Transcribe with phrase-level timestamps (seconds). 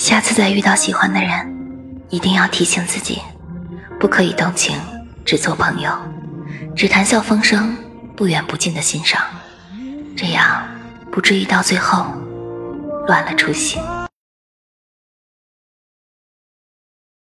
[0.00, 1.30] 下次再遇到喜欢的人
[2.08, 3.20] 一定要提醒自己
[4.00, 4.74] 不可以动情
[5.26, 5.92] 只做朋友
[6.74, 7.76] 只谈笑风生
[8.16, 9.22] 不远不近的欣赏。
[10.16, 10.66] 这样
[11.12, 12.06] 不至于到最后
[13.06, 13.78] 乱了初心